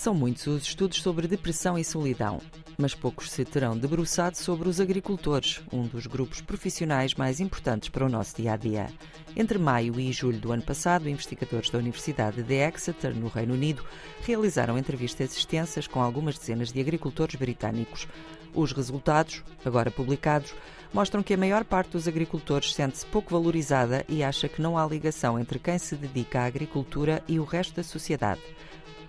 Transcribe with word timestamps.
São 0.00 0.14
muitos 0.14 0.46
os 0.46 0.62
estudos 0.62 1.02
sobre 1.02 1.28
depressão 1.28 1.78
e 1.78 1.84
solidão, 1.84 2.40
mas 2.78 2.94
poucos 2.94 3.30
se 3.30 3.44
terão 3.44 3.76
debruçado 3.76 4.34
sobre 4.34 4.66
os 4.66 4.80
agricultores, 4.80 5.60
um 5.70 5.86
dos 5.86 6.06
grupos 6.06 6.40
profissionais 6.40 7.12
mais 7.12 7.38
importantes 7.38 7.90
para 7.90 8.06
o 8.06 8.08
nosso 8.08 8.34
dia 8.34 8.54
a 8.54 8.56
dia. 8.56 8.86
Entre 9.36 9.58
maio 9.58 10.00
e 10.00 10.10
julho 10.10 10.40
do 10.40 10.52
ano 10.52 10.62
passado, 10.62 11.06
investigadores 11.06 11.68
da 11.68 11.78
Universidade 11.78 12.42
de 12.42 12.54
Exeter, 12.54 13.14
no 13.14 13.28
Reino 13.28 13.52
Unido, 13.52 13.84
realizaram 14.22 14.78
entrevistas 14.78 15.36
extensas 15.36 15.86
com 15.86 16.00
algumas 16.00 16.38
dezenas 16.38 16.72
de 16.72 16.80
agricultores 16.80 17.34
britânicos. 17.34 18.08
Os 18.54 18.72
resultados, 18.72 19.44
agora 19.66 19.90
publicados, 19.90 20.54
mostram 20.94 21.22
que 21.22 21.34
a 21.34 21.36
maior 21.36 21.62
parte 21.62 21.90
dos 21.90 22.08
agricultores 22.08 22.72
sente-se 22.72 23.04
pouco 23.04 23.32
valorizada 23.32 24.02
e 24.08 24.24
acha 24.24 24.48
que 24.48 24.62
não 24.62 24.78
há 24.78 24.86
ligação 24.86 25.38
entre 25.38 25.58
quem 25.58 25.76
se 25.76 25.94
dedica 25.94 26.40
à 26.40 26.46
agricultura 26.46 27.22
e 27.28 27.38
o 27.38 27.44
resto 27.44 27.76
da 27.76 27.82
sociedade. 27.82 28.40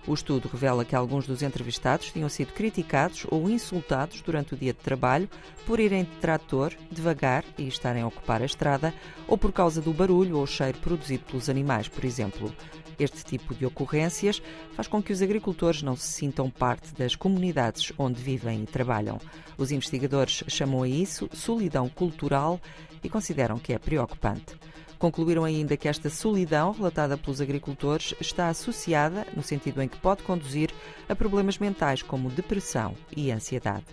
O 0.06 0.14
estudo 0.14 0.48
revela 0.48 0.84
que 0.84 0.96
alguns 0.96 1.26
dos 1.26 1.42
entrevistados 1.42 2.10
tinham 2.10 2.28
sido 2.28 2.52
criticados 2.52 3.24
ou 3.30 3.48
insultados 3.48 4.20
durante 4.20 4.54
o 4.54 4.56
dia 4.56 4.72
de 4.72 4.80
trabalho 4.80 5.28
por 5.64 5.78
irem 5.78 6.02
de 6.04 6.10
trator, 6.20 6.72
devagar 6.90 7.44
e 7.56 7.68
estarem 7.68 8.02
a 8.02 8.06
ocupar 8.06 8.42
a 8.42 8.46
estrada, 8.46 8.92
ou 9.28 9.38
por 9.38 9.52
causa 9.52 9.80
do 9.80 9.92
barulho 9.92 10.38
ou 10.38 10.46
cheiro 10.46 10.78
produzido 10.78 11.24
pelos 11.24 11.48
animais, 11.48 11.86
por 11.86 12.04
exemplo. 12.04 12.52
Este 12.98 13.24
tipo 13.24 13.54
de 13.54 13.64
ocorrências 13.64 14.42
faz 14.74 14.88
com 14.88 15.02
que 15.02 15.12
os 15.12 15.22
agricultores 15.22 15.82
não 15.82 15.96
se 15.96 16.08
sintam 16.08 16.50
parte 16.50 16.92
das 16.94 17.14
comunidades 17.14 17.92
onde 17.96 18.20
vivem 18.20 18.62
e 18.62 18.66
trabalham. 18.66 19.20
Os 19.56 19.70
investigadores 19.70 20.44
chamam 20.48 20.82
a 20.82 20.88
isso 20.88 21.28
solidão 21.32 21.88
cultural 21.88 22.60
e 23.02 23.08
consideram 23.08 23.58
que 23.58 23.72
é 23.72 23.78
preocupante. 23.78 24.56
Concluíram 25.02 25.42
ainda 25.42 25.76
que 25.76 25.88
esta 25.88 26.08
solidão 26.08 26.70
relatada 26.70 27.18
pelos 27.18 27.40
agricultores 27.40 28.14
está 28.20 28.48
associada, 28.48 29.26
no 29.34 29.42
sentido 29.42 29.82
em 29.82 29.88
que 29.88 29.98
pode 29.98 30.22
conduzir 30.22 30.70
a 31.08 31.16
problemas 31.16 31.58
mentais 31.58 32.02
como 32.02 32.30
depressão 32.30 32.94
e 33.16 33.32
ansiedade. 33.32 33.86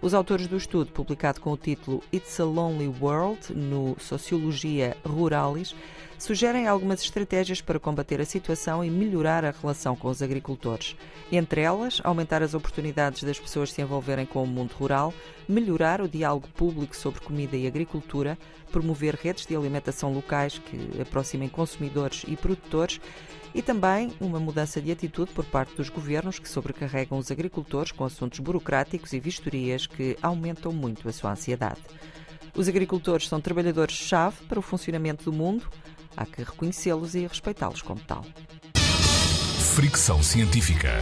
Os 0.00 0.14
autores 0.14 0.46
do 0.46 0.56
estudo, 0.56 0.90
publicado 0.90 1.38
com 1.38 1.52
o 1.52 1.56
título 1.58 2.02
It's 2.10 2.40
a 2.40 2.44
Lonely 2.44 2.88
World, 2.98 3.54
no 3.54 3.94
Sociologia 4.00 4.96
Ruralis, 5.04 5.74
sugerem 6.18 6.66
algumas 6.66 7.02
estratégias 7.02 7.60
para 7.60 7.78
combater 7.78 8.20
a 8.20 8.24
situação 8.24 8.84
e 8.84 8.90
melhorar 8.90 9.44
a 9.44 9.50
relação 9.50 9.94
com 9.94 10.08
os 10.08 10.22
agricultores. 10.22 10.96
Entre 11.30 11.60
elas, 11.60 12.00
aumentar 12.04 12.42
as 12.42 12.54
oportunidades 12.54 13.22
das 13.22 13.38
pessoas 13.38 13.72
se 13.72 13.82
envolverem 13.82 14.26
com 14.26 14.42
o 14.42 14.46
mundo 14.46 14.72
rural, 14.72 15.12
melhorar 15.48 16.00
o 16.00 16.08
diálogo 16.08 16.48
público 16.48 16.96
sobre 16.96 17.20
comida 17.20 17.56
e 17.56 17.66
agricultura, 17.66 18.38
promover 18.70 19.14
redes 19.14 19.46
de 19.46 19.54
alimentação 19.54 20.12
locais 20.12 20.53
que 20.58 21.00
aproximem 21.00 21.48
consumidores 21.48 22.24
e 22.26 22.36
produtores 22.36 23.00
e 23.54 23.62
também 23.62 24.12
uma 24.20 24.40
mudança 24.40 24.80
de 24.80 24.90
atitude 24.90 25.30
por 25.32 25.44
parte 25.44 25.76
dos 25.76 25.88
governos 25.88 26.38
que 26.38 26.48
sobrecarregam 26.48 27.18
os 27.18 27.30
agricultores 27.30 27.92
com 27.92 28.04
assuntos 28.04 28.40
burocráticos 28.40 29.12
e 29.12 29.20
vistorias 29.20 29.86
que 29.86 30.16
aumentam 30.20 30.72
muito 30.72 31.08
a 31.08 31.12
sua 31.12 31.32
ansiedade. 31.32 31.80
Os 32.56 32.68
agricultores 32.68 33.28
são 33.28 33.40
trabalhadores-chave 33.40 34.44
para 34.48 34.58
o 34.58 34.62
funcionamento 34.62 35.24
do 35.24 35.32
mundo, 35.32 35.68
há 36.16 36.26
que 36.26 36.42
reconhecê-los 36.42 37.14
e 37.14 37.26
respeitá-los 37.26 37.82
como 37.82 38.00
tal. 38.00 38.24
Fricção 39.74 40.22
científica. 40.22 41.00